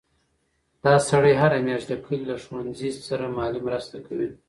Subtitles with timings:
[0.83, 4.29] دا سړی هره میاشت د کلي له ښوونځي سره مالي مرسته کوي.